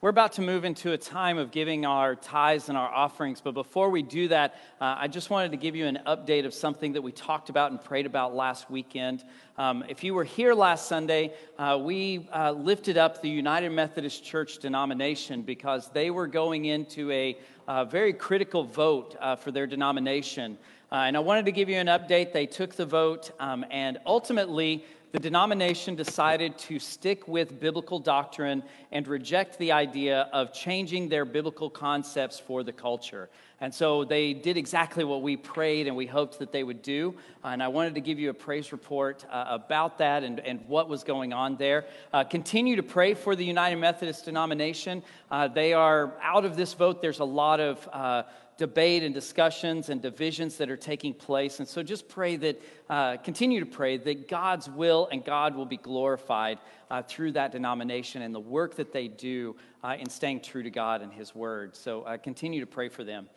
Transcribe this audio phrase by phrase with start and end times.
[0.00, 3.50] We're about to move into a time of giving our tithes and our offerings, but
[3.50, 6.92] before we do that, uh, I just wanted to give you an update of something
[6.92, 9.24] that we talked about and prayed about last weekend.
[9.56, 14.22] Um, if you were here last Sunday, uh, we uh, lifted up the United Methodist
[14.22, 17.36] Church denomination because they were going into a
[17.66, 20.58] uh, very critical vote uh, for their denomination.
[20.92, 22.32] Uh, and I wanted to give you an update.
[22.32, 28.62] They took the vote, um, and ultimately, the denomination decided to stick with biblical doctrine
[28.92, 33.30] and reject the idea of changing their biblical concepts for the culture.
[33.60, 37.14] And so they did exactly what we prayed and we hoped that they would do.
[37.42, 40.88] and I wanted to give you a praise report uh, about that and, and what
[40.88, 41.86] was going on there.
[42.12, 45.02] Uh, continue to pray for the United Methodist denomination.
[45.30, 47.00] Uh, they are out of this vote.
[47.00, 48.24] There's a lot of uh,
[48.58, 51.60] debate and discussions and divisions that are taking place.
[51.60, 55.64] And so just pray that, uh, continue to pray that God's will and God will
[55.64, 56.58] be glorified
[56.90, 60.70] uh, through that denomination and the work that they do uh, in staying true to
[60.70, 61.76] God and His Word.
[61.76, 63.28] So uh, continue to pray for them.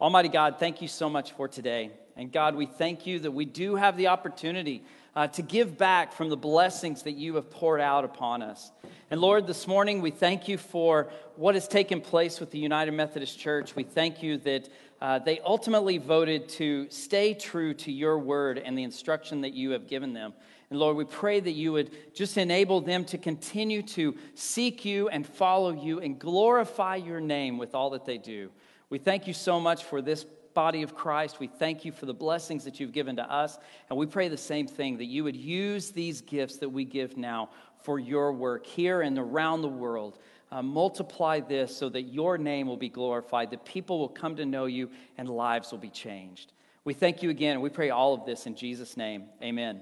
[0.00, 1.90] Almighty God, thank you so much for today.
[2.16, 4.82] And God, we thank you that we do have the opportunity
[5.14, 8.72] uh, to give back from the blessings that you have poured out upon us.
[9.10, 12.92] And Lord, this morning we thank you for what has taken place with the United
[12.92, 13.76] Methodist Church.
[13.76, 14.70] We thank you that
[15.02, 19.72] uh, they ultimately voted to stay true to your word and the instruction that you
[19.72, 20.32] have given them.
[20.70, 25.10] And Lord, we pray that you would just enable them to continue to seek you
[25.10, 28.50] and follow you and glorify your name with all that they do.
[28.90, 31.38] We thank you so much for this body of Christ.
[31.38, 33.58] We thank you for the blessings that you've given to us.
[33.88, 37.16] And we pray the same thing that you would use these gifts that we give
[37.16, 37.50] now
[37.82, 40.18] for your work here and around the world.
[40.50, 44.44] Uh, multiply this so that your name will be glorified, that people will come to
[44.44, 46.52] know you, and lives will be changed.
[46.84, 49.26] We thank you again, and we pray all of this in Jesus' name.
[49.42, 49.80] Amen.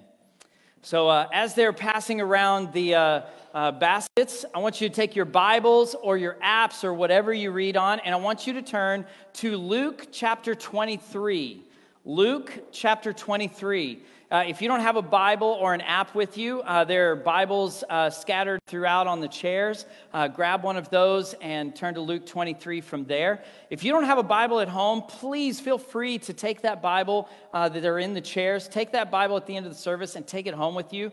[0.82, 3.20] So, uh, as they're passing around the uh,
[3.52, 7.50] uh, baskets, I want you to take your Bibles or your apps or whatever you
[7.50, 11.64] read on, and I want you to turn to Luke chapter 23.
[12.04, 14.02] Luke chapter 23.
[14.30, 17.16] Uh, if you don't have a Bible or an app with you, uh, there are
[17.16, 19.86] Bibles uh, scattered throughout on the chairs.
[20.12, 23.42] Uh, grab one of those and turn to Luke 23 from there.
[23.70, 27.26] If you don't have a Bible at home, please feel free to take that Bible
[27.54, 28.68] uh, that are in the chairs.
[28.68, 31.10] Take that Bible at the end of the service and take it home with you.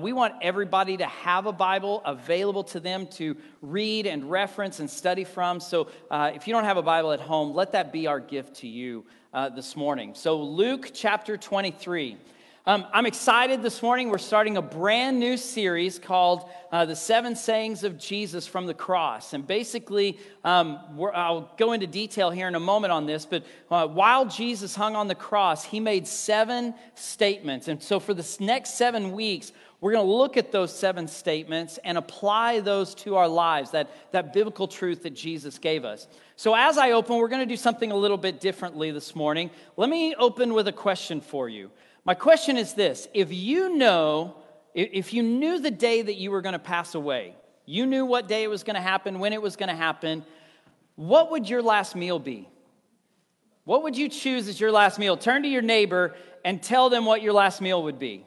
[0.00, 4.90] We want everybody to have a Bible available to them to read and reference and
[4.90, 5.60] study from.
[5.60, 8.66] So if you don't have a Bible at home, let that be our gift to
[8.66, 9.04] you
[9.54, 10.14] this morning.
[10.16, 12.18] So, Luke chapter 23.
[12.68, 14.10] Um, I'm excited this morning.
[14.10, 18.74] We're starting a brand new series called uh, The Seven Sayings of Jesus from the
[18.74, 19.32] Cross.
[19.32, 20.78] And basically, um,
[21.14, 24.96] I'll go into detail here in a moment on this, but uh, while Jesus hung
[24.96, 27.68] on the cross, he made seven statements.
[27.68, 29.50] And so for the next seven weeks,
[29.80, 34.12] we're going to look at those seven statements and apply those to our lives, that,
[34.12, 36.06] that biblical truth that Jesus gave us.
[36.36, 39.50] So, as I open, we're going to do something a little bit differently this morning.
[39.78, 41.70] Let me open with a question for you.
[42.08, 44.36] My question is this if you know,
[44.72, 47.36] if you knew the day that you were going to pass away,
[47.66, 50.24] you knew what day it was going to happen, when it was going to happen,
[50.96, 52.48] what would your last meal be?
[53.64, 55.18] What would you choose as your last meal?
[55.18, 56.16] Turn to your neighbor
[56.46, 58.24] and tell them what your last meal would be.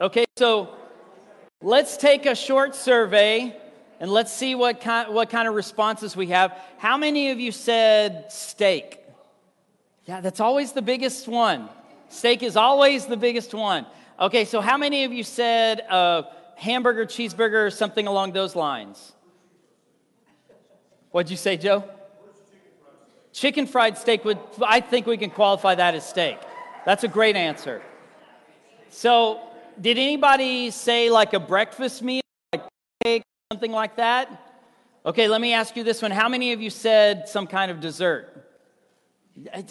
[0.00, 0.68] Okay, so
[1.60, 3.56] let's take a short survey
[3.98, 6.56] and let's see what kind, what kind of responses we have.
[6.76, 9.00] How many of you said steak?
[10.04, 11.68] Yeah, that's always the biggest one.
[12.10, 13.86] Steak is always the biggest one.
[14.20, 15.80] Okay, so how many of you said
[16.56, 19.12] hamburger, cheeseburger, or something along those lines?
[21.10, 21.82] What'd you say, Joe?
[23.32, 26.38] Chicken fried steak would, I think we can qualify that as steak.
[26.86, 27.82] That's a great answer.
[28.90, 29.40] So
[29.80, 32.22] did anybody say like a breakfast meal,
[32.52, 32.64] like
[33.04, 33.22] cake,
[33.52, 34.28] something like that?
[35.06, 36.10] Okay, let me ask you this one.
[36.10, 38.46] How many of you said some kind of dessert?
[39.54, 39.64] I,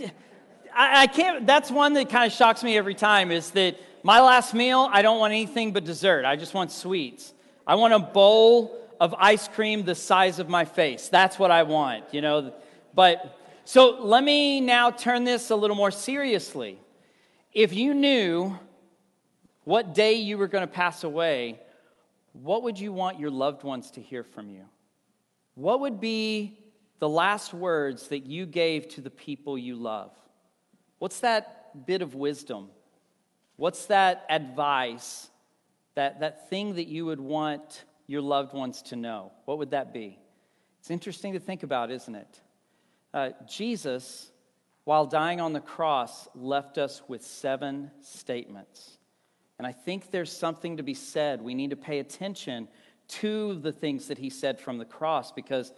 [0.73, 4.53] I can't, that's one that kind of shocks me every time is that my last
[4.53, 6.25] meal, I don't want anything but dessert.
[6.25, 7.33] I just want sweets.
[7.65, 11.09] I want a bowl of ice cream the size of my face.
[11.09, 12.53] That's what I want, you know.
[12.95, 16.79] But so let me now turn this a little more seriously.
[17.53, 18.57] If you knew
[19.67, 21.59] what day you were going to pass away,
[22.31, 24.63] what would you want your loved ones to hear from you?
[25.55, 26.57] What would be
[26.99, 30.11] the last words that you gave to the people you love?
[30.99, 32.69] What's that bit of wisdom?
[33.57, 35.29] What's that advice,
[35.95, 39.33] that, that thing that you would want your loved ones to know?
[39.43, 40.17] What would that be?
[40.79, 42.41] It's interesting to think about, isn't it?
[43.13, 44.31] Uh, Jesus,
[44.85, 48.96] while dying on the cross, left us with seven statements.
[49.57, 51.41] And I think there's something to be said.
[51.41, 52.67] We need to pay attention
[53.07, 55.71] to the things that he said from the cross because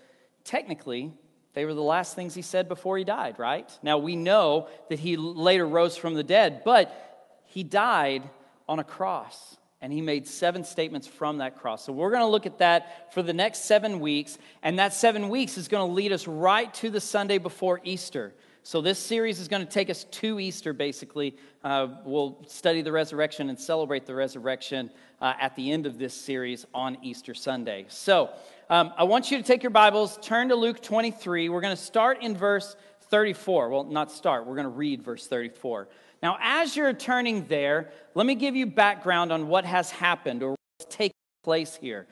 [0.44, 1.14] technically
[1.54, 3.70] they were the last things he said before he died, right?
[3.82, 8.30] Now we know that he later rose from the dead, but he died
[8.68, 11.86] on a cross and he made seven statements from that cross.
[11.86, 15.30] So we're going to look at that for the next seven weeks, and that seven
[15.30, 18.34] weeks is going to lead us right to the Sunday before Easter.
[18.64, 21.36] So this series is going to take us to Easter, basically.
[21.64, 24.92] Uh, we'll study the resurrection and celebrate the resurrection
[25.22, 27.86] uh, at the end of this series on Easter Sunday.
[27.88, 28.30] So
[28.70, 31.50] um, I want you to take your Bibles, turn to Luke 23.
[31.50, 32.76] We're going to start in verse
[33.10, 33.70] 34.
[33.70, 35.88] Well, not start, we're going to read verse 34.
[36.22, 40.50] Now, as you're turning there, let me give you background on what has happened or
[40.50, 42.08] what's taking place here.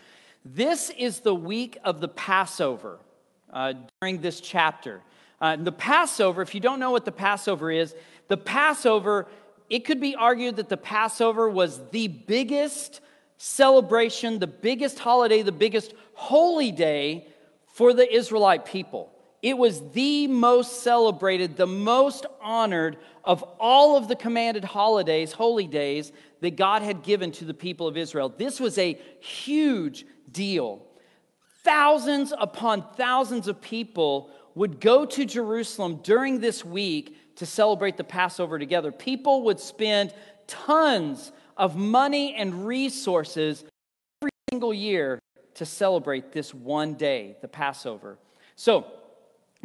[0.45, 2.99] This is the week of the Passover
[3.51, 5.01] uh, during this chapter.
[5.39, 7.95] Uh, the Passover, if you don't know what the Passover is,
[8.27, 9.27] the Passover,
[9.69, 13.01] it could be argued that the Passover was the biggest
[13.37, 17.27] celebration, the biggest holiday, the biggest holy day
[17.73, 19.13] for the Israelite people.
[19.43, 25.67] It was the most celebrated, the most honored of all of the commanded holidays, holy
[25.67, 26.11] days
[26.41, 28.33] that God had given to the people of Israel.
[28.35, 30.81] This was a huge deal.
[31.63, 38.04] Thousands upon thousands of people would go to Jerusalem during this week to celebrate the
[38.04, 38.92] Passover together.
[38.92, 40.13] People would spend
[40.48, 43.63] tons of money and resources
[44.21, 45.19] every single year
[45.54, 48.18] to celebrate this one day, the Passover.
[48.56, 48.86] So,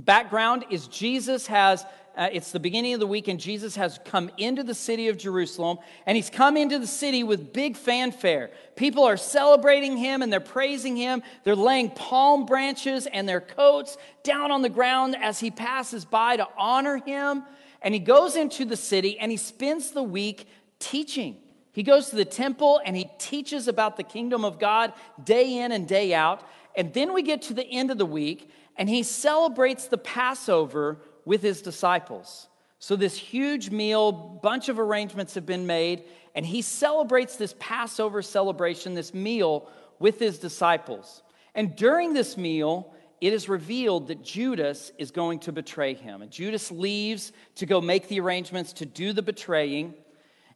[0.00, 1.84] Background is Jesus has,
[2.16, 5.16] uh, it's the beginning of the week, and Jesus has come into the city of
[5.16, 8.50] Jerusalem, and he's come into the city with big fanfare.
[8.76, 11.22] People are celebrating him and they're praising him.
[11.44, 16.36] They're laying palm branches and their coats down on the ground as he passes by
[16.36, 17.44] to honor him.
[17.80, 20.46] And he goes into the city and he spends the week
[20.78, 21.36] teaching.
[21.72, 24.92] He goes to the temple and he teaches about the kingdom of God
[25.22, 26.46] day in and day out.
[26.76, 30.98] And then we get to the end of the week and he celebrates the Passover
[31.24, 32.48] with his disciples.
[32.78, 36.04] So, this huge meal, bunch of arrangements have been made,
[36.34, 41.22] and he celebrates this Passover celebration, this meal, with his disciples.
[41.54, 46.22] And during this meal, it is revealed that Judas is going to betray him.
[46.22, 49.94] And Judas leaves to go make the arrangements to do the betraying.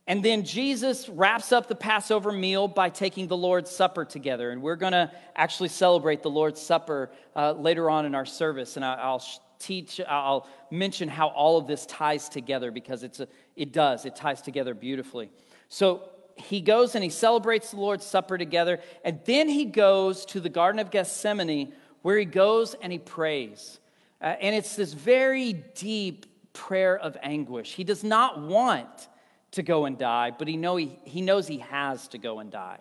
[0.09, 4.51] And then Jesus wraps up the Passover meal by taking the Lord's Supper together.
[4.51, 8.75] And we're going to actually celebrate the Lord's Supper uh, later on in our service.
[8.75, 9.23] And I, will
[9.59, 14.17] teach, I'll mention how all of this ties together because it's a, it does, it
[14.17, 15.31] ties together beautifully.
[15.69, 18.81] So he goes and he celebrates the Lord's Supper together.
[19.05, 21.73] And then he goes to the Garden of Gethsemane
[22.03, 23.81] where he goes and he prays.
[24.21, 27.73] Uh, and it's this very deep prayer of anguish.
[27.73, 29.09] He does not want
[29.53, 32.51] to go and die, but he, know he, he knows he has to go and
[32.51, 32.79] die.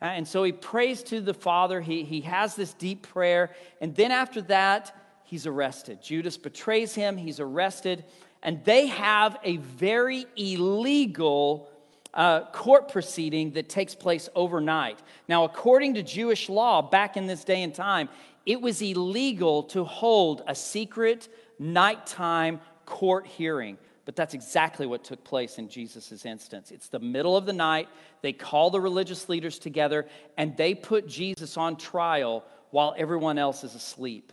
[0.00, 1.80] Uh, and so he prays to the Father.
[1.80, 3.50] He, he has this deep prayer.
[3.80, 4.94] And then after that,
[5.28, 6.00] he's arrested.
[6.02, 8.04] Judas betrays him, he's arrested.
[8.42, 11.70] And they have a very illegal
[12.14, 14.98] uh, court proceeding that takes place overnight.
[15.28, 18.08] Now, according to Jewish law back in this day and time,
[18.46, 23.76] it was illegal to hold a secret nighttime court hearing.
[24.06, 26.70] But that's exactly what took place in Jesus' instance.
[26.70, 27.90] It's the middle of the night.
[28.22, 30.06] They call the religious leaders together
[30.38, 34.32] and they put Jesus on trial while everyone else is asleep.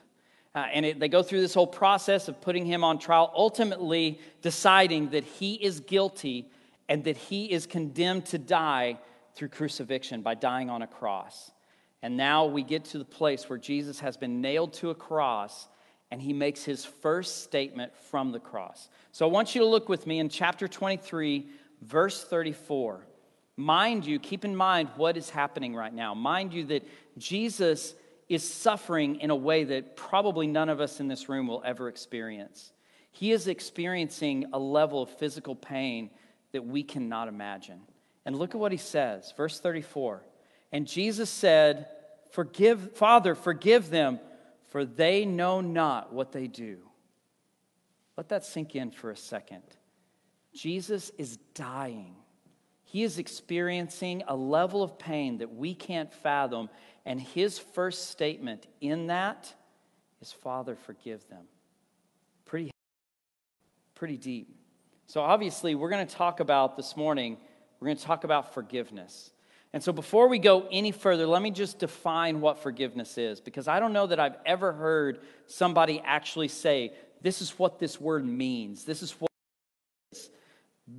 [0.55, 4.19] Uh, and it, they go through this whole process of putting him on trial, ultimately
[4.41, 6.49] deciding that he is guilty
[6.87, 8.97] and that he is condemned to die
[9.35, 11.51] through crucifixion by dying on a cross.
[12.01, 15.67] And now we get to the place where Jesus has been nailed to a cross
[16.11, 18.89] and he makes his first statement from the cross.
[19.11, 21.47] So I want you to look with me in chapter 23,
[21.81, 23.05] verse 34.
[23.57, 26.13] Mind you, keep in mind what is happening right now.
[26.13, 27.95] Mind you that Jesus
[28.27, 31.87] is suffering in a way that probably none of us in this room will ever
[31.87, 32.71] experience.
[33.11, 36.09] He is experiencing a level of physical pain
[36.51, 37.81] that we cannot imagine.
[38.25, 40.23] And look at what he says, verse 34.
[40.71, 41.87] And Jesus said,
[42.31, 44.19] Forgive, Father, forgive them
[44.69, 46.79] for they know not what they do.
[48.17, 49.63] Let that sink in for a second.
[50.53, 52.15] Jesus is dying.
[52.95, 56.69] He is experiencing a level of pain that we can't fathom.
[57.05, 59.53] And his first statement in that
[60.21, 61.43] is, Father, forgive them.
[62.45, 62.71] Pretty,
[63.95, 64.47] pretty deep.
[65.07, 67.35] So, obviously, we're going to talk about this morning,
[67.81, 69.31] we're going to talk about forgiveness.
[69.73, 73.67] And so, before we go any further, let me just define what forgiveness is, because
[73.67, 78.25] I don't know that I've ever heard somebody actually say, This is what this word
[78.25, 78.85] means.
[78.85, 79.29] This is what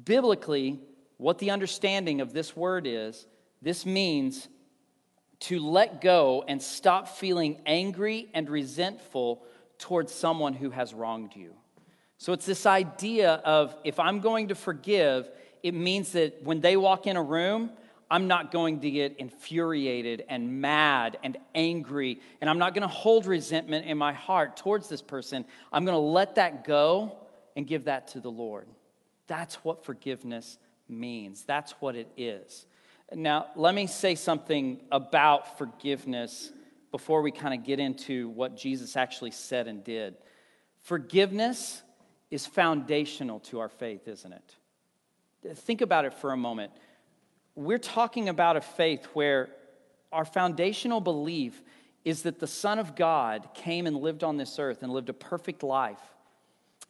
[0.04, 0.78] Biblically,
[1.18, 3.26] what the understanding of this word is,
[3.62, 4.48] this means
[5.38, 9.42] to let go and stop feeling angry and resentful
[9.78, 11.52] towards someone who has wronged you.
[12.18, 15.30] So it's this idea of if I'm going to forgive,
[15.62, 17.70] it means that when they walk in a room,
[18.10, 22.88] I'm not going to get infuriated and mad and angry, and I'm not going to
[22.88, 25.44] hold resentment in my heart towards this person.
[25.72, 27.16] I'm going to let that go
[27.56, 28.68] and give that to the Lord.
[29.26, 32.66] That's what forgiveness means, that's what it is.
[33.12, 36.50] Now, let me say something about forgiveness
[36.90, 40.16] before we kind of get into what Jesus actually said and did.
[40.82, 41.82] Forgiveness
[42.30, 45.56] is foundational to our faith, isn't it?
[45.56, 46.72] Think about it for a moment.
[47.54, 49.48] We're talking about a faith where
[50.12, 51.62] our foundational belief
[52.04, 55.12] is that the Son of God came and lived on this earth and lived a
[55.12, 56.00] perfect life.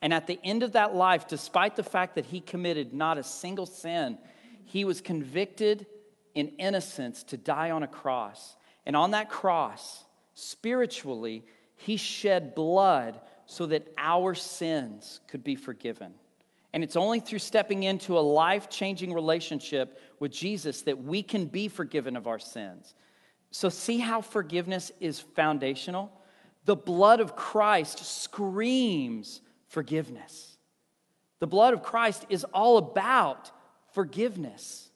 [0.07, 3.25] And at the end of that life, despite the fact that he committed not a
[3.25, 4.19] single sin,
[4.65, 5.85] he was convicted
[6.33, 8.57] in innocence to die on a cross.
[8.87, 11.45] And on that cross, spiritually,
[11.75, 16.15] he shed blood so that our sins could be forgiven.
[16.73, 21.47] And it's only through stepping into a life changing relationship with Jesus that we can
[21.47, 22.95] be forgiven of our sins.
[23.51, 26.13] So, see how forgiveness is foundational?
[26.65, 30.57] The blood of Christ screams forgiveness.
[31.39, 33.51] The blood of Christ is all about
[33.93, 34.89] forgiveness.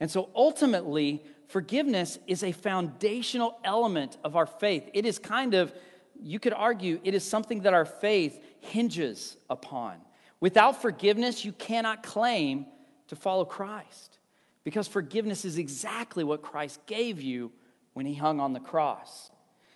[0.00, 4.88] And so ultimately, forgiveness is a foundational element of our faith.
[4.94, 5.72] It is kind of,
[6.20, 9.96] you could argue, it is something that our faith hinges upon.
[10.40, 12.66] Without forgiveness, you cannot claim
[13.08, 14.18] to follow Christ
[14.64, 17.52] because forgiveness is exactly what Christ gave you
[17.92, 19.30] when he hung on the cross.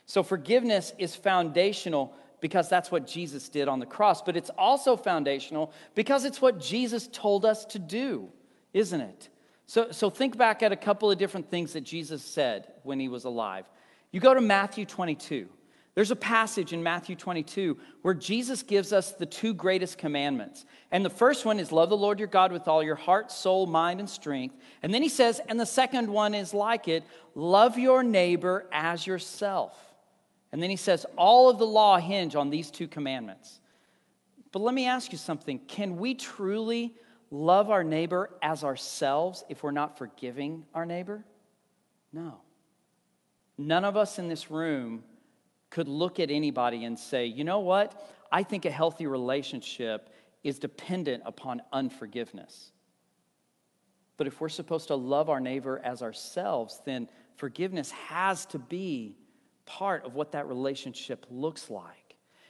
[0.07, 2.15] So, forgiveness is foundational
[2.47, 6.61] because that's what Jesus did on the cross, but it's also foundational because it's what
[6.61, 8.29] Jesus told us to do,
[8.73, 9.29] isn't it?
[9.67, 13.09] So, so think back at a couple of different things that Jesus said when he
[13.09, 13.65] was alive.
[14.13, 15.49] You go to Matthew 22.
[15.97, 20.67] There's a passage in Matthew 22 where Jesus gives us the two greatest commandments.
[20.93, 23.67] And the first one is love the Lord your God with all your heart, soul,
[23.67, 24.55] mind, and strength.
[24.85, 27.03] And then he says, and the second one is like it
[27.35, 29.86] love your neighbor as yourself.
[30.53, 33.61] And then he says, all of the law hinge on these two commandments.
[34.53, 36.95] But let me ask you something can we truly
[37.31, 41.25] love our neighbor as ourselves if we're not forgiving our neighbor?
[42.13, 42.41] No.
[43.59, 45.03] None of us in this room
[45.71, 48.09] could look at anybody and say, you know what?
[48.31, 50.11] I think a healthy relationship
[50.45, 52.71] is dependent upon unforgiveness.
[54.17, 59.17] But if we're supposed to love our neighbor as ourselves, then forgiveness has to be
[59.67, 62.07] part of what that relationship looks like.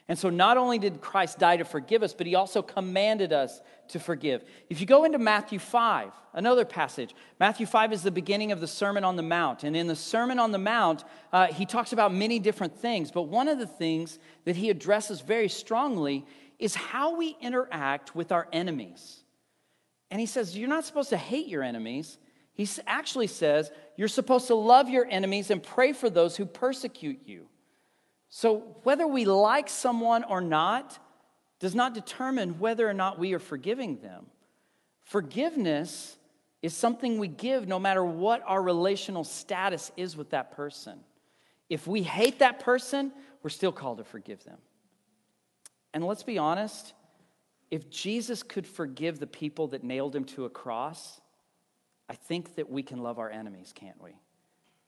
[0.08, 3.60] And so, not only did Christ die to forgive us, but he also commanded us
[3.88, 4.44] to forgive.
[4.70, 8.68] If you go into Matthew 5, another passage, Matthew 5 is the beginning of the
[8.68, 9.64] Sermon on the Mount.
[9.64, 13.10] And in the Sermon on the Mount, uh, he talks about many different things.
[13.10, 16.24] But one of the things that he addresses very strongly
[16.60, 19.24] is how we interact with our enemies.
[20.12, 22.18] And he says, You're not supposed to hate your enemies.
[22.56, 27.20] He actually says, You're supposed to love your enemies and pray for those who persecute
[27.26, 27.46] you.
[28.28, 30.98] So, whether we like someone or not
[31.60, 34.26] does not determine whether or not we are forgiving them.
[35.04, 36.16] Forgiveness
[36.62, 40.98] is something we give no matter what our relational status is with that person.
[41.68, 44.58] If we hate that person, we're still called to forgive them.
[45.94, 46.94] And let's be honest,
[47.70, 51.20] if Jesus could forgive the people that nailed him to a cross,
[52.08, 54.12] I think that we can love our enemies, can't we?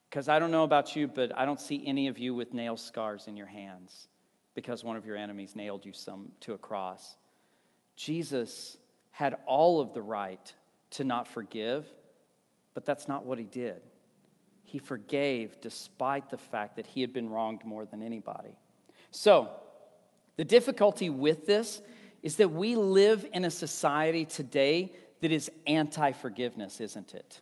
[0.09, 2.77] Because I don't know about you, but I don't see any of you with nail
[2.77, 4.09] scars in your hands
[4.55, 7.17] because one of your enemies nailed you some to a cross.
[7.97, 8.77] Jesus
[9.11, 10.53] had all of the right
[10.91, 11.87] to not forgive,
[12.75, 13.81] but that's not what he did.
[14.65, 18.57] He forgave despite the fact that he had been wronged more than anybody.
[19.11, 19.49] So,
[20.37, 21.83] the difficulty with this
[22.23, 27.41] is that we live in a society today that is anti forgiveness, isn't it?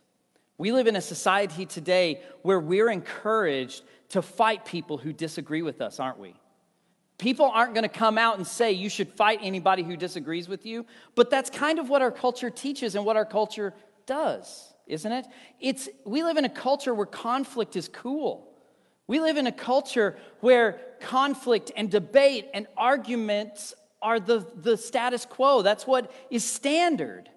[0.57, 5.81] We live in a society today where we're encouraged to fight people who disagree with
[5.81, 6.33] us, aren't we?
[7.17, 10.65] People aren't going to come out and say you should fight anybody who disagrees with
[10.65, 13.73] you, but that's kind of what our culture teaches and what our culture
[14.05, 15.27] does, isn't it?
[15.59, 18.47] It's we live in a culture where conflict is cool.
[19.07, 25.25] We live in a culture where conflict and debate and arguments are the, the status
[25.25, 25.61] quo.
[25.61, 27.29] That's what is standard.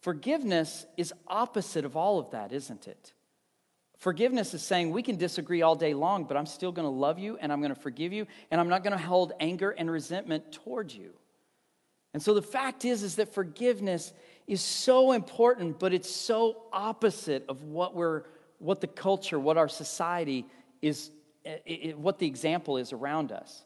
[0.00, 3.12] Forgiveness is opposite of all of that, isn't it?
[3.98, 7.18] Forgiveness is saying we can disagree all day long, but I'm still going to love
[7.18, 9.90] you and I'm going to forgive you and I'm not going to hold anger and
[9.90, 11.14] resentment towards you.
[12.14, 14.12] And so the fact is is that forgiveness
[14.46, 18.22] is so important, but it's so opposite of what we're
[18.58, 20.44] what the culture, what our society
[20.82, 21.10] is
[21.44, 23.64] it, it, what the example is around us.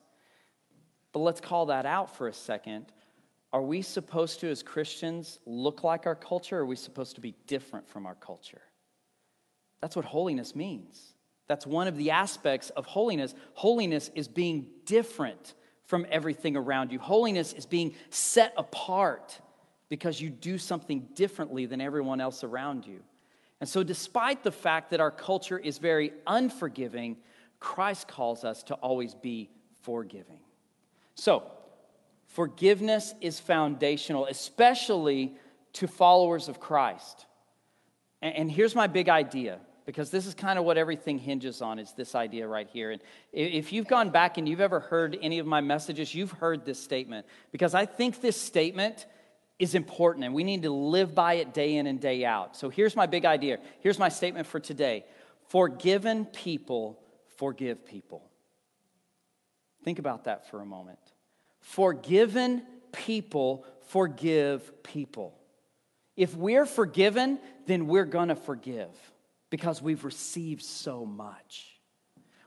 [1.13, 2.87] But let's call that out for a second.
[3.53, 7.35] Are we supposed to, as Christians, look like our culture, are we supposed to be
[7.47, 8.63] different from our culture?
[9.81, 11.15] That's what holiness means.
[11.49, 13.35] That's one of the aspects of holiness.
[13.55, 15.55] Holiness is being different
[15.85, 19.39] from everything around you, holiness is being set apart
[19.91, 23.03] because you do something differently than everyone else around you.
[23.61, 27.19] And so, despite the fact that our culture is very unforgiving,
[27.61, 29.51] Christ calls us to always be
[29.83, 30.41] forgiving.
[31.15, 31.51] So,
[32.33, 35.37] forgiveness is foundational, especially
[35.75, 37.27] to followers of Christ.
[38.21, 41.93] And here's my big idea because this is kind of what everything hinges on is
[41.93, 42.93] this idea right here.
[42.93, 46.65] And if you've gone back and you've ever heard any of my messages you've heard
[46.65, 49.07] this statement because i think this statement
[49.59, 52.57] is important and we need to live by it day in and day out.
[52.57, 53.59] So here's my big idea.
[53.81, 55.05] Here's my statement for today.
[55.49, 56.99] Forgiven people
[57.37, 58.23] forgive people.
[59.85, 60.99] Think about that for a moment
[61.63, 65.35] forgiven people forgive people
[66.17, 68.91] if we're forgiven then we're going to forgive
[69.53, 71.79] because we've received so much.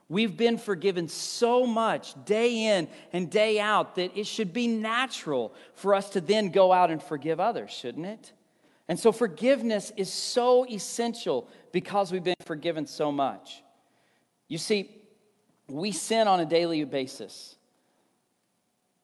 [0.09, 5.53] We've been forgiven so much day in and day out that it should be natural
[5.75, 8.33] for us to then go out and forgive others, shouldn't it?
[8.87, 13.63] And so forgiveness is so essential because we've been forgiven so much.
[14.47, 14.89] You see,
[15.67, 17.54] we sin on a daily basis.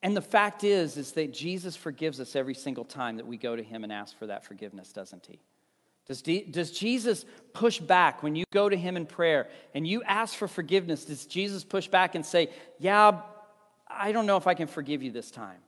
[0.04, 3.56] And the fact is is that Jesus forgives us every single time that we go
[3.56, 5.40] to him and ask for that forgiveness, doesn't he?
[6.08, 10.36] Does, does Jesus push back when you go to him in prayer and you ask
[10.36, 11.06] for forgiveness?
[11.06, 13.22] Does Jesus push back and say, Yeah,
[13.88, 15.60] I don't know if I can forgive you this time?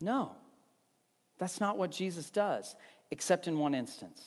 [0.00, 0.32] No,
[1.38, 2.76] that's not what Jesus does,
[3.10, 4.22] except in one instance.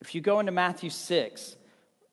[0.00, 1.56] If you go into Matthew 6,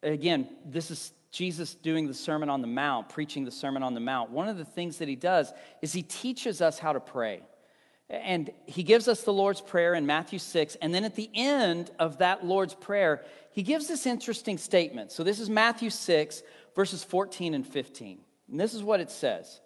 [0.04, 4.00] again, this is Jesus doing the Sermon on the Mount, preaching the Sermon on the
[4.00, 4.32] Mount.
[4.32, 7.41] One of the things that he does is he teaches us how to pray.
[8.10, 10.76] And he gives us the Lord's Prayer in Matthew 6.
[10.82, 15.13] And then at the end of that Lord's Prayer, he gives this interesting statement.
[15.13, 16.44] So this is Matthew 6,
[16.76, 18.20] verses 14 and 15.
[18.50, 19.62] And this is what it says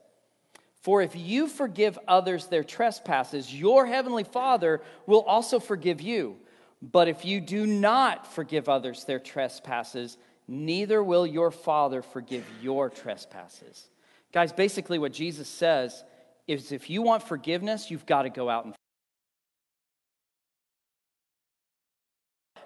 [0.82, 6.38] For if you forgive others their trespasses, your heavenly Father will also forgive you.
[6.84, 12.89] But if you do not forgive others their trespasses, neither will your Father forgive your
[12.89, 13.89] trespasses.
[14.31, 16.03] Guys, basically, what Jesus says
[16.47, 18.75] is if you want forgiveness, you've got to go out and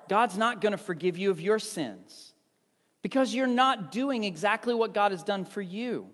[0.10, 2.34] God's not going to forgive you of your sins
[3.04, 6.08] because you're not doing exactly what God has done for you.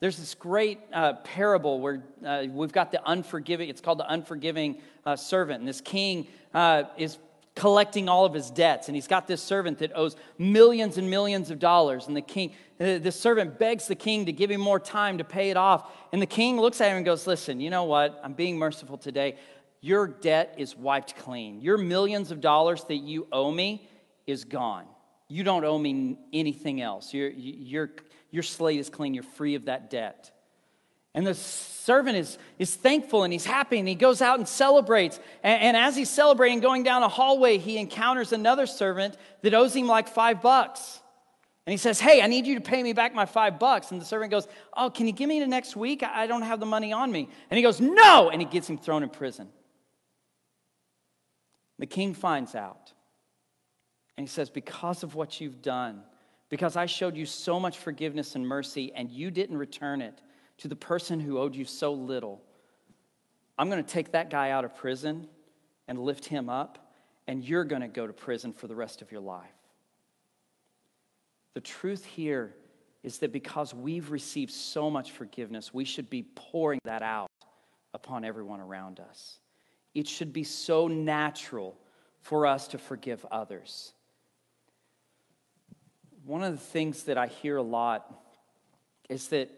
[0.00, 4.80] There's this great uh, parable where uh, we've got the unforgiving, it's called the unforgiving
[5.06, 5.60] uh, servant.
[5.60, 7.18] And this king uh, is
[7.54, 8.88] collecting all of his debts.
[8.88, 12.08] And he's got this servant that owes millions and millions of dollars.
[12.08, 15.24] And the king, uh, the servant begs the king to give him more time to
[15.24, 15.90] pay it off.
[16.12, 18.20] And the king looks at him and goes, Listen, you know what?
[18.24, 19.36] I'm being merciful today.
[19.80, 21.60] Your debt is wiped clean.
[21.60, 23.88] Your millions of dollars that you owe me
[24.26, 24.86] is gone.
[25.28, 27.12] You don't owe me anything else.
[27.12, 27.90] Your, your,
[28.30, 29.14] your slate is clean.
[29.14, 30.30] You're free of that debt.
[31.14, 35.20] And the servant is, is thankful and he's happy and he goes out and celebrates.
[35.42, 39.76] And, and, as he's celebrating, going down a hallway, he encounters another servant that owes
[39.76, 41.00] him like five bucks.
[41.66, 43.92] And he says, Hey, I need you to pay me back my five bucks.
[43.92, 46.02] And the servant goes, Oh, can you give me the next week?
[46.02, 47.28] I don't have the money on me.
[47.50, 48.30] And he goes, No!
[48.30, 49.48] And he gets him thrown in prison.
[51.78, 52.92] The king finds out.
[54.16, 56.02] And he says, Because of what you've done,
[56.48, 60.20] because I showed you so much forgiveness and mercy and you didn't return it,
[60.64, 62.40] to the person who owed you so little.
[63.58, 65.28] I'm going to take that guy out of prison
[65.86, 66.90] and lift him up,
[67.26, 69.44] and you're going to go to prison for the rest of your life.
[71.52, 72.54] The truth here
[73.02, 77.28] is that because we've received so much forgiveness, we should be pouring that out
[77.92, 79.36] upon everyone around us.
[79.94, 81.76] It should be so natural
[82.22, 83.92] for us to forgive others.
[86.24, 88.10] One of the things that I hear a lot
[89.10, 89.50] is that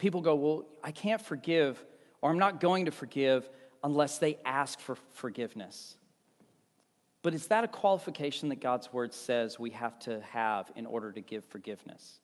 [0.00, 1.84] people go, Well, I can't forgive,
[2.20, 3.48] or I'm not going to forgive
[3.84, 5.96] unless they ask for forgiveness.
[7.22, 11.12] But is that a qualification that God's word says we have to have in order
[11.12, 12.18] to give forgiveness?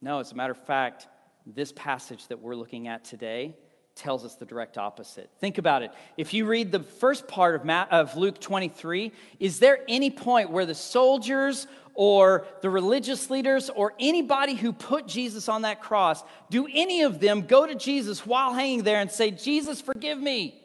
[0.00, 1.08] No, as a matter of fact,
[1.46, 3.54] this passage that we're looking at today
[3.98, 5.30] tells us the direct opposite.
[5.40, 5.90] Think about it.
[6.16, 10.50] If you read the first part of, Ma- of Luke 23, is there any point
[10.50, 16.22] where the soldiers or the religious leaders or anybody who put Jesus on that cross,
[16.48, 20.62] do any of them go to Jesus while hanging there and say, Jesus, forgive me?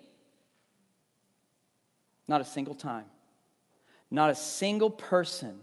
[2.28, 3.06] Not a single time.
[4.12, 5.60] Not a single person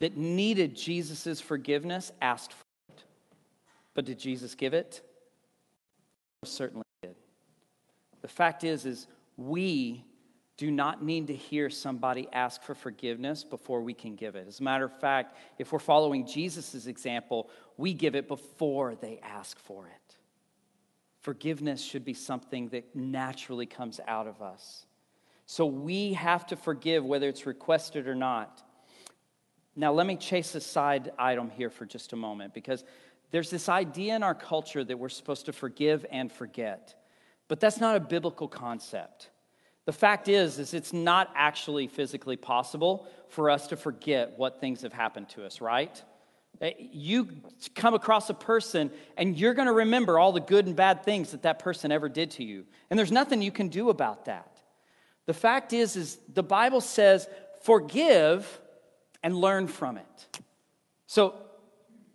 [0.00, 3.04] that needed Jesus' forgiveness asked for it.
[3.94, 5.00] But did Jesus give it?
[6.44, 7.14] Certainly did.
[8.20, 10.04] The fact is, is we
[10.56, 14.46] do not need to hear somebody ask for forgiveness before we can give it.
[14.46, 19.18] As a matter of fact, if we're following Jesus' example, we give it before they
[19.22, 20.16] ask for it.
[21.20, 24.86] Forgiveness should be something that naturally comes out of us.
[25.46, 28.62] So we have to forgive whether it's requested or not.
[29.74, 32.84] Now, let me chase a side item here for just a moment because
[33.32, 36.94] there's this idea in our culture that we're supposed to forgive and forget.
[37.48, 39.30] But that's not a biblical concept.
[39.86, 44.82] The fact is is it's not actually physically possible for us to forget what things
[44.82, 46.00] have happened to us, right?
[46.60, 47.28] Eh, you
[47.74, 51.32] come across a person and you're going to remember all the good and bad things
[51.32, 52.64] that that person ever did to you.
[52.90, 54.58] And there's nothing you can do about that.
[55.26, 57.26] The fact is is the Bible says
[57.62, 58.60] forgive
[59.22, 60.40] and learn from it.
[61.06, 61.34] So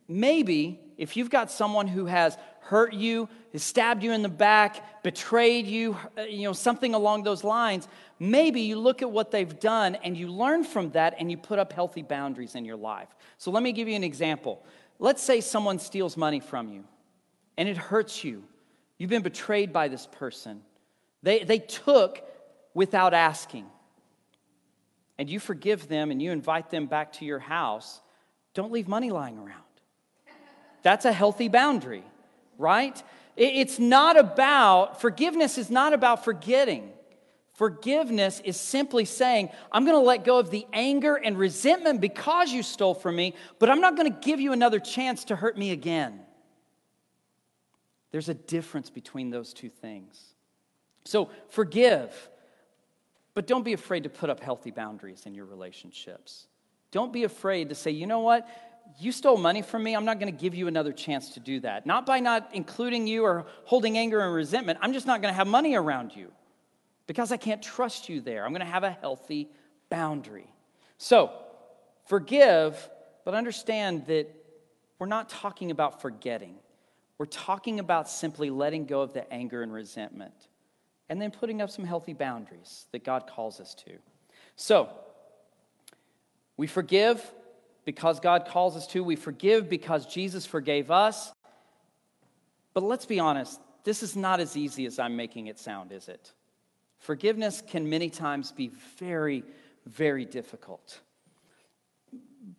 [0.07, 5.03] maybe if you've got someone who has hurt you, has stabbed you in the back,
[5.03, 7.87] betrayed you, uh, you know, something along those lines,
[8.19, 11.59] maybe you look at what they've done and you learn from that and you put
[11.59, 13.07] up healthy boundaries in your life.
[13.37, 14.65] So let me give you an example.
[14.99, 16.83] Let's say someone steals money from you
[17.57, 18.43] and it hurts you.
[18.97, 20.61] You've been betrayed by this person.
[21.23, 22.21] They, they took
[22.73, 23.67] without asking.
[25.19, 28.01] And you forgive them and you invite them back to your house.
[28.53, 29.63] Don't leave money lying around.
[30.87, 32.05] That's a healthy boundary,
[32.57, 33.03] right?
[33.35, 36.93] It's not about, forgiveness is not about forgetting.
[37.55, 42.53] Forgiveness is simply saying, I'm going to let go of the anger and resentment because
[42.53, 45.57] you stole from me, but I'm not going to give you another chance to hurt
[45.57, 46.21] me again.
[48.11, 50.17] There's a difference between those two things.
[51.03, 52.29] So forgive,
[53.33, 56.47] but don't be afraid to put up healthy boundaries in your relationships.
[56.91, 58.47] Don't be afraid to say, you know what?
[58.99, 59.95] You stole money from me.
[59.95, 61.85] I'm not going to give you another chance to do that.
[61.85, 64.79] Not by not including you or holding anger and resentment.
[64.81, 66.31] I'm just not going to have money around you
[67.05, 68.45] because I can't trust you there.
[68.45, 69.49] I'm going to have a healthy
[69.89, 70.47] boundary.
[70.97, 71.31] So,
[72.05, 72.89] forgive,
[73.25, 74.27] but understand that
[74.99, 76.55] we're not talking about forgetting.
[77.17, 80.33] We're talking about simply letting go of the anger and resentment
[81.09, 83.91] and then putting up some healthy boundaries that God calls us to.
[84.55, 84.89] So,
[86.57, 87.23] we forgive,
[87.87, 89.01] because God calls us to.
[89.01, 91.31] We forgive because Jesus forgave us.
[92.73, 96.09] But let's be honest, this is not as easy as I'm making it sound, is
[96.09, 96.33] it?
[96.99, 99.45] Forgiveness can many times be very,
[99.85, 100.99] very difficult.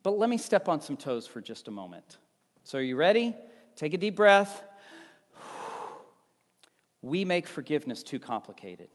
[0.03, 2.17] But let me step on some toes for just a moment.
[2.65, 3.37] So, are you ready?
[3.77, 4.65] Take a deep breath.
[7.01, 8.89] We make forgiveness too complicated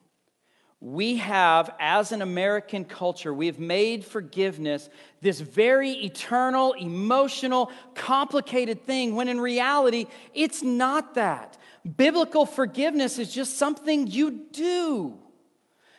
[0.84, 4.90] we have, as an American culture, we have made forgiveness
[5.22, 11.58] this very eternal, emotional, complicated thing, when in reality, it's not that.
[11.96, 15.18] Biblical forgiveness is just something you do.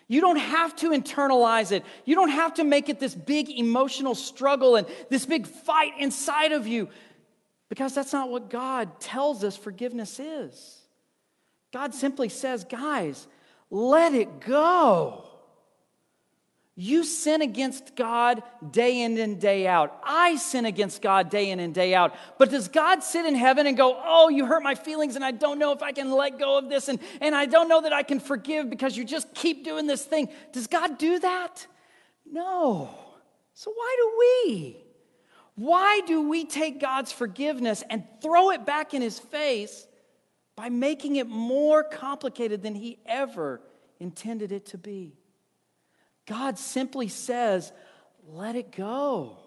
[0.07, 1.83] You don't have to internalize it.
[2.05, 6.53] You don't have to make it this big emotional struggle and this big fight inside
[6.53, 6.91] of you
[7.71, 10.83] because that's not what God tells us forgiveness is.
[11.73, 13.27] God simply says, guys,
[13.71, 15.25] let it go.
[16.77, 19.97] You sin against God day in and day out.
[20.03, 22.17] I sin against God day in and day out.
[22.37, 25.31] But does God sit in heaven and go, Oh, you hurt my feelings, and I
[25.31, 27.93] don't know if I can let go of this, and, and I don't know that
[27.93, 30.29] I can forgive because you just keep doing this thing?
[30.53, 31.65] Does God do that?
[32.29, 32.91] No.
[33.55, 34.77] So why do we?
[35.55, 39.87] Why do we take God's forgiveness and throw it back in his face
[40.57, 43.61] by making it more complicated than he ever
[43.99, 45.17] intended it to be.
[46.27, 47.73] God simply says,
[48.29, 49.39] let it go.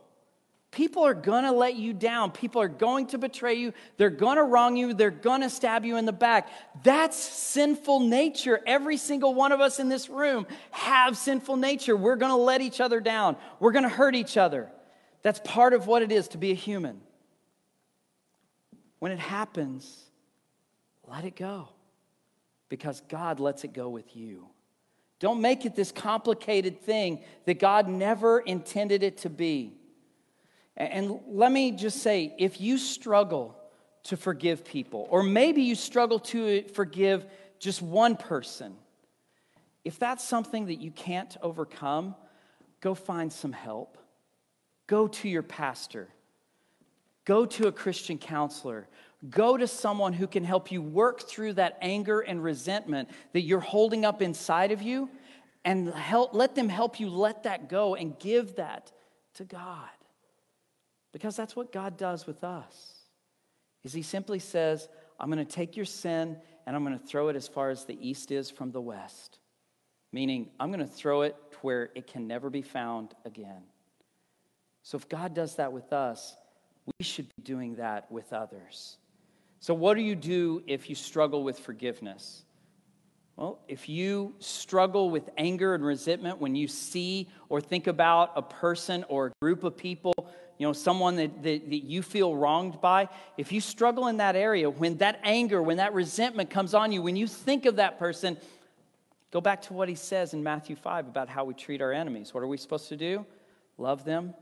[0.70, 2.32] People are to let you down.
[2.32, 3.74] People are going to betray you.
[3.96, 4.94] They're to wrong you.
[4.94, 5.10] They're
[5.42, 6.50] to stab you in the back.
[6.84, 8.60] That's sinful nature.
[8.68, 11.96] Every single one of us in this room have sinful nature.
[11.96, 13.38] We're to let each other down.
[13.60, 14.70] We're to hurt each other.
[15.24, 17.02] That's part of what it is to be a human.
[19.00, 20.07] When it happens,
[21.08, 21.70] let it go
[22.70, 24.48] because God lets it go with you.
[25.20, 29.74] Don't make it this complicated thing that God never intended it to be.
[30.76, 33.58] And let me just say if you struggle
[34.08, 35.06] to forgive people.
[35.10, 37.26] Or maybe you struggle to forgive
[37.60, 38.74] just one person.
[39.84, 42.16] If that's something that you can't overcome,
[42.80, 43.98] go find some help.
[44.88, 46.08] Go to your pastor.
[47.26, 48.88] Go to a Christian counselor.
[49.30, 53.60] Go to someone who can help you work through that anger and resentment that you're
[53.60, 55.10] holding up inside of you
[55.66, 58.92] and help, let them help you let that go and give that
[59.36, 59.90] to God.
[61.14, 62.94] Because that's what God does with us.
[63.84, 64.88] Is he simply says,
[65.20, 67.86] I'm going to take your sin and I'm going to throw it as far as
[67.86, 69.40] the east is from the west.
[70.14, 73.64] Meaning, I'm going to throw it to where it can never be found again.
[74.84, 76.36] So if God does that with us,
[77.00, 78.98] we should be doing that with others.
[79.68, 82.46] So, what do you do if you struggle with forgiveness?
[83.36, 88.42] Well, if you struggle with anger and resentment when you see or think about a
[88.42, 90.14] person or a group of people,
[90.58, 94.38] you know, someone that, that, that, you feel wronged by, if you struggle in that
[94.38, 98.00] area, when that anger, when that resentment comes on you, when you think of that
[98.00, 98.38] person,
[99.32, 102.34] go back to what he says in Matthew 5 about how we treat our enemies.
[102.34, 103.26] What are we supposed to do?
[103.78, 104.34] Love them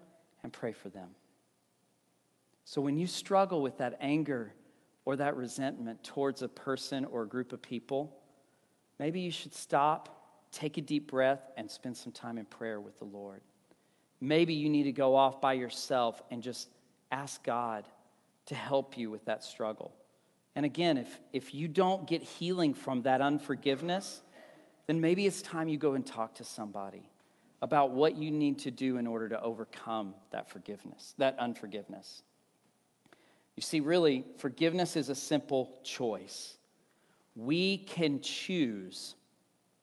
[0.43, 1.09] and pray for them.
[2.63, 4.53] So when you struggle with that anger
[5.05, 8.17] or that resentment towards a person or a group of people,
[8.99, 12.97] maybe you should stop, take a deep breath, and spend some time in prayer with
[12.99, 13.41] the Lord.
[14.19, 16.69] Maybe you need to go off by yourself and just
[17.11, 17.85] ask God
[18.47, 19.93] to help you with that struggle.
[20.55, 24.21] And again, if, if you don't get healing from that unforgiveness,
[24.87, 27.09] then maybe it's time you go and talk to somebody
[27.61, 32.23] about what you need to do in order to overcome that forgiveness, that unforgiveness.
[33.55, 36.57] You see, really, forgiveness is a simple choice
[37.35, 39.15] we can choose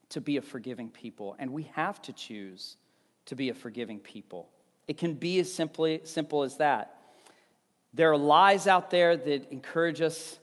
[0.08, 2.76] to be a forgiving people, and we have to choose
[3.26, 4.48] to be a forgiving people.
[4.88, 6.98] It can be as simply simple as that.
[7.94, 10.38] There are lies out there that encourage us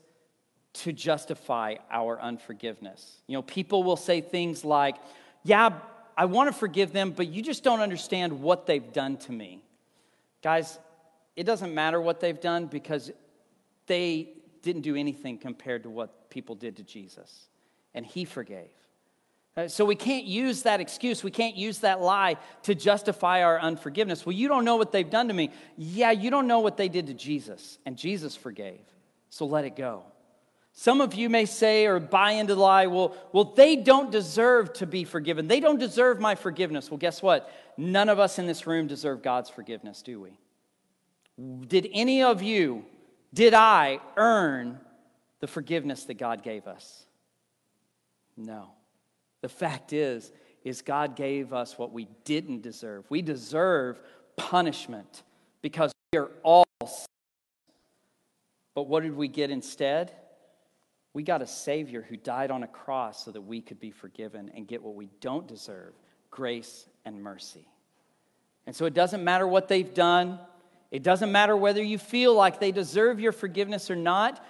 [0.72, 3.20] to justify our unforgiveness.
[3.26, 4.96] You know, people will say things like,
[5.42, 5.80] "Yeah,
[6.16, 9.64] I want to forgive them, but you just don't understand what they've done to me."
[10.42, 10.78] Guys,
[11.36, 13.10] it doesn't matter what they've done because
[13.86, 17.48] they didn't do anything compared to what people did to Jesus,
[17.94, 18.68] and he forgave.
[19.56, 21.24] Uh, so we can't use that excuse.
[21.24, 24.24] We can't use that lie to justify our unforgiveness.
[24.24, 25.50] Well, you don't know what they've done to me.
[25.76, 28.80] Yeah, you don't know what they did to Jesus, and Jesus forgave.
[29.28, 30.04] So let it go.
[30.72, 34.72] Some of you may say or buy into the lie, well, well, they don't deserve
[34.74, 35.48] to be forgiven.
[35.48, 36.90] They don't deserve my forgiveness.
[36.90, 37.52] Well, guess what?
[37.76, 40.38] None of us in this room deserve God's forgiveness, do we?
[41.66, 42.84] Did any of you
[43.32, 44.80] did I earn
[45.40, 47.06] the forgiveness that God gave us?
[48.36, 48.70] No.
[49.40, 50.32] The fact is,
[50.64, 53.04] is God gave us what we didn't deserve.
[53.08, 54.00] We deserve
[54.36, 55.22] punishment
[55.62, 57.06] because we are all sinners.
[58.74, 60.12] But what did we get instead?
[61.12, 64.50] We got a Savior who died on a cross so that we could be forgiven
[64.54, 65.94] and get what we don't deserve
[66.30, 67.66] grace and mercy.
[68.66, 70.38] And so it doesn't matter what they've done,
[70.90, 74.44] it doesn't matter whether you feel like they deserve your forgiveness or not.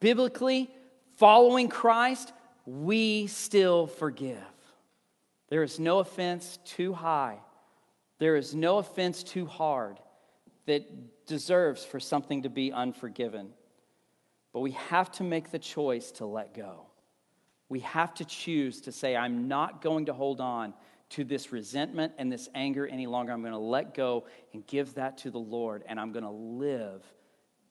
[0.00, 0.70] Biblically,
[1.16, 2.32] following Christ,
[2.66, 4.36] we still forgive.
[5.48, 7.38] There is no offense too high,
[8.18, 9.98] there is no offense too hard
[10.66, 13.50] that deserves for something to be unforgiven.
[14.52, 16.86] But we have to make the choice to let go.
[17.68, 20.72] We have to choose to say, I'm not going to hold on
[21.10, 23.32] to this resentment and this anger any longer.
[23.32, 26.30] I'm going to let go and give that to the Lord, and I'm going to
[26.30, 27.02] live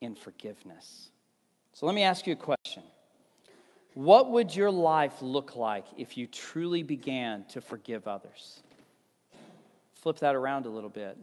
[0.00, 1.10] in forgiveness.
[1.72, 2.82] So let me ask you a question.
[3.94, 8.62] What would your life look like if you truly began to forgive others?
[9.94, 11.16] Flip that around a little bit.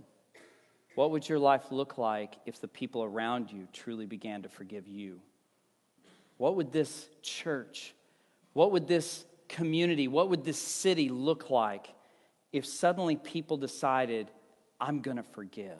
[0.95, 4.87] What would your life look like if the people around you truly began to forgive
[4.87, 5.19] you?
[6.37, 7.93] What would this church,
[8.53, 11.87] what would this community, what would this city look like
[12.53, 14.31] if suddenly people decided,
[14.79, 15.79] I'm going to forgive,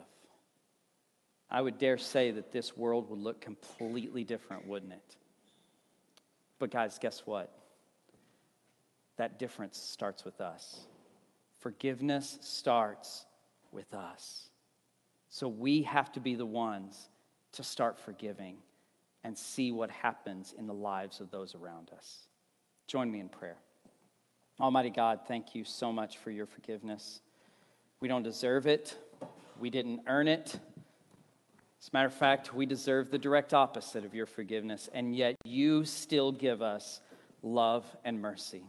[1.48, 5.16] I would dare say that this world would look completely different, wouldn't it?
[6.58, 7.56] But, guys, guess what?
[9.16, 10.80] That difference starts with us.
[11.60, 13.24] Forgiveness starts
[13.70, 14.50] with us.
[15.28, 17.08] So we have to be the ones
[17.52, 18.56] to start forgiving
[19.22, 22.26] and see what happens in the lives of those around us.
[22.88, 23.56] Join me in prayer.
[24.60, 27.20] Almighty God, thank you so much for your forgiveness.
[28.00, 28.96] We don't deserve it,
[29.58, 30.54] we didn't earn it.
[31.80, 35.34] As a matter of fact, we deserve the direct opposite of your forgiveness, and yet
[35.44, 37.00] you still give us
[37.42, 38.62] love and mercy.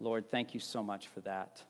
[0.00, 1.62] Lord, thank you so much for that.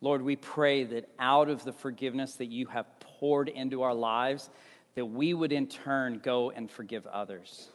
[0.00, 4.50] Lord, we pray that out of the forgiveness that you have poured into our lives,
[4.94, 7.68] that we would in turn go and forgive others.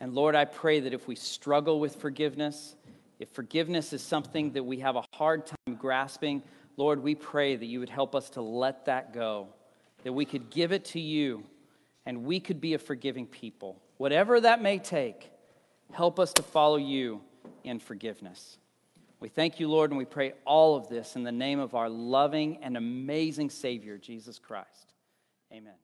[0.00, 2.74] And Lord, I pray that if we struggle with forgiveness,
[3.22, 6.42] if forgiveness is something that we have a hard time grasping,
[6.76, 9.46] Lord, we pray that you would help us to let that go,
[10.02, 11.44] that we could give it to you,
[12.04, 13.80] and we could be a forgiving people.
[13.98, 15.30] Whatever that may take,
[15.92, 17.20] help us to follow you
[17.62, 18.58] in forgiveness.
[19.20, 21.88] We thank you, Lord, and we pray all of this in the name of our
[21.88, 24.94] loving and amazing Savior, Jesus Christ.
[25.52, 25.74] Amen.